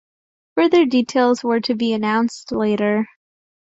[0.55, 3.05] Further details were to be announced later.